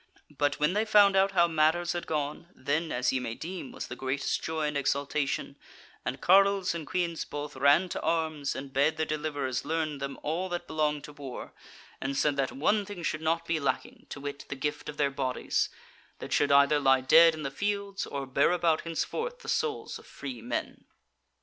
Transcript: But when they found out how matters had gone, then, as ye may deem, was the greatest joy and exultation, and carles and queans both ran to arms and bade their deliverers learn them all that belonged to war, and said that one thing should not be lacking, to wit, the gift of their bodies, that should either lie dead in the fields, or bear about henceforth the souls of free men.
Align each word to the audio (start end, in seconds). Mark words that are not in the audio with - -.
But 0.35 0.59
when 0.59 0.73
they 0.73 0.83
found 0.83 1.15
out 1.15 1.33
how 1.33 1.47
matters 1.47 1.93
had 1.93 2.07
gone, 2.07 2.47
then, 2.55 2.91
as 2.91 3.13
ye 3.13 3.19
may 3.19 3.35
deem, 3.35 3.71
was 3.71 3.85
the 3.85 3.95
greatest 3.95 4.41
joy 4.41 4.65
and 4.65 4.75
exultation, 4.75 5.57
and 6.03 6.19
carles 6.19 6.73
and 6.73 6.87
queans 6.87 7.23
both 7.23 7.55
ran 7.55 7.87
to 7.89 8.01
arms 8.01 8.55
and 8.55 8.73
bade 8.73 8.97
their 8.97 9.05
deliverers 9.05 9.63
learn 9.63 9.99
them 9.99 10.17
all 10.23 10.49
that 10.49 10.65
belonged 10.65 11.03
to 11.03 11.13
war, 11.13 11.53
and 12.01 12.17
said 12.17 12.35
that 12.37 12.51
one 12.51 12.83
thing 12.83 13.03
should 13.03 13.21
not 13.21 13.45
be 13.45 13.59
lacking, 13.59 14.07
to 14.09 14.19
wit, 14.19 14.45
the 14.49 14.55
gift 14.55 14.89
of 14.89 14.97
their 14.97 15.11
bodies, 15.11 15.69
that 16.17 16.33
should 16.33 16.51
either 16.51 16.79
lie 16.79 17.01
dead 17.01 17.35
in 17.35 17.43
the 17.43 17.51
fields, 17.51 18.07
or 18.07 18.25
bear 18.25 18.51
about 18.53 18.81
henceforth 18.81 19.41
the 19.41 19.47
souls 19.49 19.99
of 19.99 20.07
free 20.07 20.41
men. 20.41 20.83